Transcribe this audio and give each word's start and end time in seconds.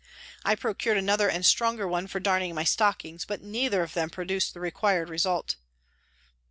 I 0.43 0.55
procured 0.55 0.97
another 0.97 1.29
and 1.29 1.45
stronger 1.45 1.87
one 1.87 2.07
for 2.07 2.19
darning 2.19 2.55
my 2.55 2.63
stockings, 2.63 3.23
but 3.23 3.43
neither 3.43 3.83
of 3.83 3.93
them 3.93 4.09
produced 4.09 4.55
the 4.55 4.59
required 4.59 5.09
result. 5.09 5.57